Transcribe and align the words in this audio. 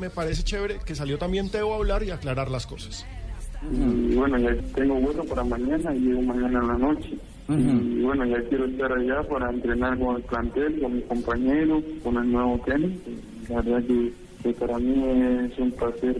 me 0.00 0.10
parece 0.10 0.42
chévere 0.42 0.78
que 0.84 0.94
salió 0.94 1.18
también 1.18 1.50
Teo 1.50 1.72
a 1.72 1.76
hablar 1.76 2.02
y 2.02 2.10
aclarar 2.10 2.50
las 2.50 2.66
cosas. 2.66 3.06
Y 3.70 4.14
bueno, 4.14 4.38
ya 4.38 4.56
tengo 4.74 4.94
vuelo 4.94 5.22
para 5.24 5.44
mañana 5.44 5.94
y 5.94 6.00
llego 6.00 6.22
mañana 6.22 6.60
en 6.60 6.66
la 6.66 6.78
noche. 6.78 7.18
Y 7.48 8.02
bueno, 8.02 8.24
ya 8.24 8.40
quiero 8.48 8.64
estar 8.66 8.92
allá 8.92 9.22
para 9.24 9.50
entrenar 9.50 9.98
con 9.98 10.16
el 10.16 10.22
plantel, 10.22 10.80
con 10.80 10.94
mis 10.94 11.04
compañeros, 11.04 11.82
con 12.02 12.16
el 12.16 12.32
nuevo 12.32 12.58
tenis. 12.64 12.98
La 13.48 13.60
verdad 13.60 13.82
que, 13.86 14.12
que 14.42 14.52
para 14.54 14.78
mí 14.78 15.50
es 15.50 15.58
un 15.58 15.72
placer 15.72 16.16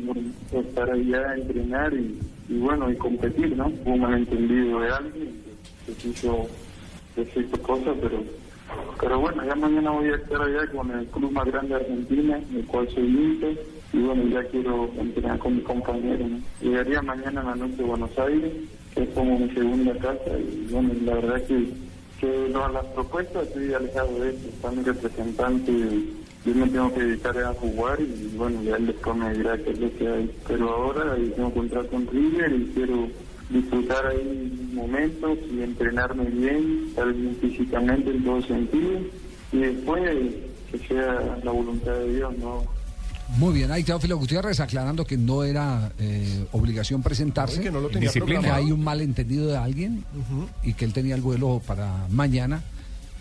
estar 0.53 0.91
allá, 0.91 1.35
entrenar 1.37 1.95
y, 1.95 2.19
y 2.49 2.59
bueno, 2.59 2.91
y 2.91 2.97
competir, 2.97 3.57
¿no? 3.57 3.69
Hubo 3.69 3.95
un 3.95 4.01
malentendido 4.01 4.81
de 4.81 4.91
alguien 4.91 5.31
que 5.87 5.93
quiso 5.95 6.49
decir 7.17 7.49
cosas, 7.63 7.97
pero 8.03 8.23
pero 9.01 9.19
bueno, 9.19 9.43
ya 9.45 9.55
mañana 9.55 9.91
voy 9.91 10.11
a 10.11 10.17
estar 10.17 10.43
allá 10.43 10.67
con 10.73 10.91
el 10.91 11.07
club 11.07 11.33
más 11.33 11.47
grande 11.47 11.75
de 11.75 11.81
Argentina, 11.81 12.39
el 12.55 12.67
cual 12.67 12.87
soy 12.91 13.07
Inter, 13.07 13.59
y 13.95 13.99
bueno, 13.99 14.27
ya 14.29 14.45
quiero 14.45 14.91
entrenar 14.99 15.39
con 15.39 15.57
mi 15.57 15.63
compañero. 15.63 16.29
¿no? 16.29 16.39
Llegaría 16.61 17.01
mañana 17.01 17.41
en 17.41 17.47
la 17.47 17.55
noche 17.57 17.83
a 17.83 17.87
Buenos 17.87 18.19
Aires, 18.19 18.53
que 18.95 19.03
es 19.03 19.09
como 19.11 19.39
mi 19.39 19.51
segunda 19.55 19.95
casa, 19.95 20.39
y 20.39 20.69
bueno, 20.71 20.91
la 21.03 21.15
verdad 21.15 21.43
que, 21.45 21.73
que 22.21 22.49
no, 22.53 22.69
las 22.69 22.85
propuestas 22.87 23.47
estoy 23.47 23.73
alejado 23.73 24.21
de 24.21 24.31
eso, 24.31 24.49
está 24.49 24.71
mi 24.71 24.83
representante, 24.83 25.73
yo 26.45 26.55
me 26.55 26.69
tengo 26.69 26.93
que 26.93 27.03
dedicar 27.03 27.39
a 27.39 27.55
jugar 27.55 28.01
y 28.01 28.35
bueno, 28.37 28.63
ya 28.63 28.77
él 28.77 28.87
después 28.87 29.17
me 29.17 29.33
dirá 29.35 29.59
qué 29.59 29.71
es 29.71 29.79
lo 29.79 29.95
que 29.97 30.09
hay. 30.09 30.31
Pero 30.49 30.71
ahora 30.71 31.15
eh, 31.19 31.33
tengo 31.37 31.53
entrar 31.55 31.87
con 31.89 32.07
River 32.07 32.53
y 32.53 32.73
quiero 32.75 33.09
disfrutar 33.51 34.07
ahí 34.07 34.71
momentos 34.73 35.39
y 35.53 35.63
entrenarme 35.63 36.25
bien, 36.25 36.87
estar 36.89 37.13
bien 37.13 37.37
físicamente 37.41 38.11
en 38.11 38.25
todo 38.25 38.43
sentido 38.43 39.01
y 39.53 39.59
después 39.59 40.03
que 40.71 40.79
sea 40.87 41.39
la 41.43 41.51
voluntad 41.51 41.93
de 41.93 42.15
Dios, 42.15 42.39
¿no? 42.39 42.63
Muy 43.37 43.55
bien, 43.55 43.71
ahí 43.71 43.85
Teófilo 43.85 44.17
Gutiérrez 44.19 44.59
aclarando 44.59 45.05
que 45.05 45.17
no 45.17 45.45
era 45.45 45.93
eh, 45.99 46.47
obligación 46.53 47.03
presentarse, 47.03 47.59
No, 47.59 47.63
que 47.63 47.71
no 47.71 47.81
lo 47.81 47.89
tenía 47.89 48.11
que 48.11 48.51
hay 48.51 48.73
un 48.73 48.83
malentendido 48.83 49.47
de 49.47 49.57
alguien 49.57 50.05
y 50.65 50.75
que 50.75 50.85
él 50.85 50.93
tenía 50.93 51.15
el 51.15 51.21
vuelo 51.21 51.63
para 51.65 52.07
mañana 52.11 52.63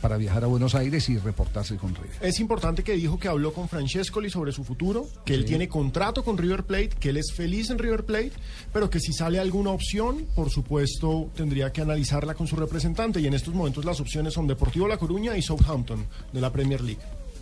para 0.01 0.17
viajar 0.17 0.43
a 0.43 0.47
Buenos 0.47 0.75
Aires 0.75 1.07
y 1.09 1.17
reportarse 1.17 1.75
con 1.77 1.93
River. 1.95 2.11
Es 2.21 2.39
importante 2.39 2.83
que 2.83 2.93
dijo 2.93 3.19
que 3.19 3.27
habló 3.27 3.53
con 3.53 3.67
Francescoli 3.67 4.29
sobre 4.29 4.51
su 4.51 4.63
futuro, 4.63 5.07
que 5.25 5.33
él 5.33 5.45
tiene 5.45 5.67
contrato 5.67 6.23
con 6.23 6.37
River 6.37 6.63
Plate, 6.63 6.89
que 6.99 7.09
él 7.09 7.17
es 7.17 7.33
feliz 7.33 7.69
en 7.69 7.79
River 7.79 8.05
Plate, 8.05 8.31
pero 8.71 8.89
que 8.89 8.99
si 8.99 9.11
sale 9.13 9.39
alguna 9.39 9.71
opción, 9.71 10.25
por 10.35 10.49
supuesto, 10.49 11.29
tendría 11.35 11.71
que 11.71 11.81
analizarla 11.81 12.33
con 12.33 12.47
su 12.47 12.55
representante. 12.55 13.19
Y 13.19 13.27
en 13.27 13.33
estos 13.33 13.53
momentos 13.53 13.85
las 13.85 13.99
opciones 13.99 14.33
son 14.33 14.47
Deportivo 14.47 14.87
La 14.87 14.97
Coruña 14.97 15.35
y 15.37 15.41
Southampton 15.41 16.05
de 16.31 16.41
la 16.41 16.51
Premier 16.51 16.81
League. 16.81 17.01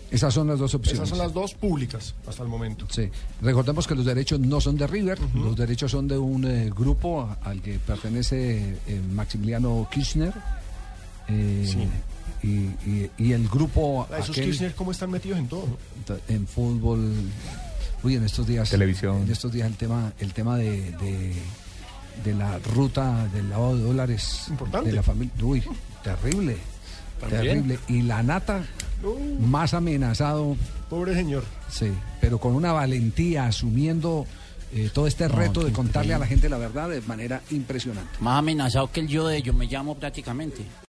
Esas 0.09 0.33
son 0.33 0.47
las 0.47 0.57
dos 0.57 0.73
opciones. 0.73 0.99
Esas 0.99 1.09
son 1.09 1.17
las 1.17 1.33
dos 1.33 1.53
públicas 1.53 2.15
hasta 2.25 2.41
el 2.41 2.47
momento. 2.47 2.87
Sí. 2.89 3.09
Recordemos 3.41 3.85
que 3.85 3.93
los 3.93 4.05
derechos 4.05 4.39
no 4.39 4.61
son 4.61 4.77
de 4.77 4.87
River, 4.87 5.19
los 5.35 5.55
derechos 5.57 5.91
son 5.91 6.07
de 6.07 6.17
un 6.17 6.45
eh, 6.45 6.71
grupo 6.73 7.35
al 7.43 7.61
que 7.61 7.77
pertenece 7.77 8.77
eh, 8.87 9.01
Maximiliano 9.11 9.85
Kirchner. 9.91 10.33
eh, 11.27 11.65
Sí. 11.69 11.79
Y, 12.43 12.47
y- 12.47 13.11
y 13.17 13.31
el 13.33 13.47
grupo 13.47 14.07
Esos 14.17 14.31
aquel- 14.37 14.45
Kirchner, 14.45 14.75
¿cómo 14.75 14.91
están 14.91 15.09
metidos 15.11 15.39
en 15.39 15.47
todo? 15.47 15.67
en 16.29 16.47
fútbol 16.47 17.11
uy 18.03 18.15
en 18.15 18.23
estos 18.23 18.45
días 18.47 18.69
Televisión. 18.69 19.23
en 19.23 19.31
estos 19.31 19.51
días 19.51 19.67
el 19.67 19.75
tema 19.75 20.13
el 20.19 20.33
tema 20.33 20.57
de, 20.57 20.91
de, 20.91 21.33
de 22.23 22.33
la 22.35 22.59
ruta 22.59 23.27
del 23.33 23.49
lavado 23.49 23.75
de 23.77 23.83
dólares 23.83 24.43
Importante. 24.49 24.89
de 24.89 24.95
la 24.95 25.03
familia 25.03 25.33
uy 25.41 25.63
terrible 26.03 26.57
También. 27.19 27.41
terrible 27.43 27.79
y 27.87 28.01
la 28.03 28.23
nata 28.23 28.63
Uh, 29.03 29.39
más 29.45 29.75
amenazado 29.75 30.55
pobre 30.89 31.13
señor. 31.13 31.43
sí 31.69 31.91
pero 32.19 32.39
con 32.39 32.55
una 32.55 32.71
valentía 32.71 33.45
asumiendo 33.45 34.25
eh, 34.73 34.89
todo 34.91 35.05
este 35.05 35.27
reto 35.27 35.63
de 35.63 35.71
contarle 35.71 36.15
a 36.15 36.17
la 36.19 36.25
gente 36.25 36.49
la 36.49 36.57
verdad 36.57 36.89
de 36.89 37.01
manera 37.01 37.41
impresionante 37.51 38.09
Más 38.21 38.39
amenazado 38.39 38.91
que 38.91 39.01
el 39.01 39.07
yo 39.07 39.27
de 39.27 39.37
ellos, 39.37 39.55
me 39.55 39.67
llamo 39.67 39.95
prácticamente. 39.99 40.63